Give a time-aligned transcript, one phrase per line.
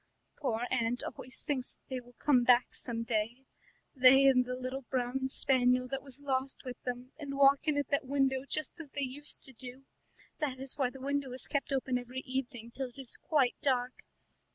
[0.35, 3.45] "Poor aunt always thinks that they will come back some day,
[3.93, 7.89] they and the little brown spaniel that was lost with them, and walk in at
[7.89, 9.85] that window just as they used to do.
[10.39, 14.01] That is why the window is kept open every evening till it is quite dusk.